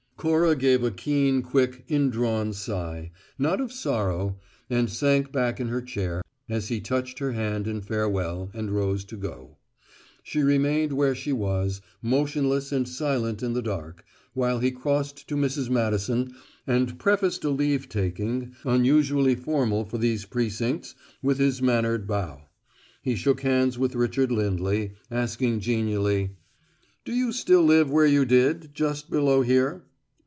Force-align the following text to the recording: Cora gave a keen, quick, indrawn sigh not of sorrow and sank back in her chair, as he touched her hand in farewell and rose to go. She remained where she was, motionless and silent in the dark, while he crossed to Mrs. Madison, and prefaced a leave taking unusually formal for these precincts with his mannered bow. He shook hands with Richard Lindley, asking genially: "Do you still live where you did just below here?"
Cora 0.21 0.55
gave 0.55 0.83
a 0.83 0.91
keen, 0.91 1.41
quick, 1.41 1.83
indrawn 1.87 2.53
sigh 2.53 3.09
not 3.39 3.59
of 3.59 3.71
sorrow 3.71 4.37
and 4.69 4.87
sank 4.87 5.31
back 5.31 5.59
in 5.59 5.69
her 5.69 5.81
chair, 5.81 6.21
as 6.47 6.67
he 6.67 6.79
touched 6.79 7.17
her 7.17 7.31
hand 7.31 7.65
in 7.67 7.81
farewell 7.81 8.51
and 8.53 8.69
rose 8.69 9.03
to 9.05 9.17
go. 9.17 9.57
She 10.21 10.43
remained 10.43 10.93
where 10.93 11.15
she 11.15 11.33
was, 11.33 11.81
motionless 12.03 12.71
and 12.71 12.87
silent 12.87 13.41
in 13.41 13.53
the 13.53 13.63
dark, 13.63 14.03
while 14.35 14.59
he 14.59 14.69
crossed 14.69 15.27
to 15.27 15.35
Mrs. 15.35 15.71
Madison, 15.71 16.35
and 16.67 16.99
prefaced 16.99 17.43
a 17.43 17.49
leave 17.49 17.89
taking 17.89 18.55
unusually 18.63 19.33
formal 19.33 19.85
for 19.85 19.97
these 19.97 20.25
precincts 20.25 20.93
with 21.23 21.39
his 21.39 21.63
mannered 21.63 22.05
bow. 22.05 22.43
He 23.01 23.15
shook 23.15 23.41
hands 23.41 23.79
with 23.79 23.95
Richard 23.95 24.31
Lindley, 24.31 24.93
asking 25.09 25.61
genially: 25.61 26.35
"Do 27.05 27.11
you 27.11 27.31
still 27.31 27.63
live 27.63 27.89
where 27.89 28.05
you 28.05 28.25
did 28.25 28.75
just 28.75 29.09
below 29.09 29.41
here?" 29.41 29.85